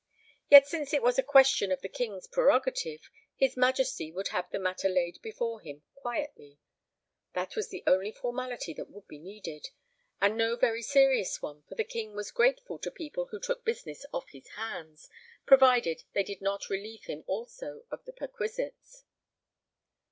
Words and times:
Yet 0.49 0.65
since 0.67 0.95
it 0.95 1.03
was 1.03 1.19
a 1.19 1.21
question 1.21 1.71
of 1.71 1.81
the 1.81 1.87
King's 1.87 2.25
prerogative, 2.25 3.11
his 3.35 3.55
Majesty 3.55 4.11
would 4.11 4.29
have 4.29 4.49
the 4.49 4.57
matter 4.57 4.89
laid 4.89 5.21
before 5.21 5.59
him 5.61 5.83
quietly; 5.93 6.57
that 7.33 7.55
was 7.55 7.69
the 7.69 7.83
only 7.85 8.11
formality 8.11 8.73
that 8.73 8.89
would 8.89 9.07
be 9.07 9.19
needed, 9.19 9.69
and 10.19 10.35
no 10.35 10.55
very 10.55 10.81
serious 10.81 11.39
one, 11.43 11.61
for 11.69 11.75
the 11.75 11.83
King 11.83 12.15
was 12.15 12.31
grateful 12.31 12.79
to 12.79 12.89
people 12.89 13.27
who 13.27 13.39
took 13.39 13.63
business 13.63 14.03
off 14.11 14.27
his 14.31 14.47
hands, 14.55 15.07
provided 15.45 16.03
they 16.13 16.23
did 16.23 16.41
not 16.41 16.67
relieve 16.67 17.03
him 17.03 17.23
also 17.27 17.83
of 17.91 18.03
the 18.05 18.13
perquisites. 18.13 19.03